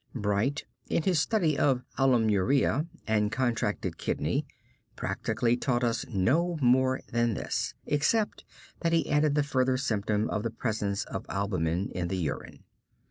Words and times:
Bright 0.15 0.65
in 0.89 1.03
his 1.03 1.19
study 1.19 1.55
of 1.55 1.83
albuminuria 1.99 2.87
and 3.05 3.31
contracted 3.31 3.99
kidney 3.99 4.47
practically 4.95 5.55
taught 5.55 5.83
us 5.83 6.07
no 6.09 6.57
more 6.59 7.01
than 7.11 7.35
this, 7.35 7.75
except 7.85 8.43
that 8.79 8.93
he 8.93 9.11
added 9.11 9.35
the 9.35 9.43
further 9.43 9.77
symptom 9.77 10.27
of 10.31 10.41
the 10.41 10.49
presence 10.49 11.03
of 11.03 11.27
albumin 11.29 11.91
in 11.91 12.07
the 12.07 12.17
urine. 12.17 12.63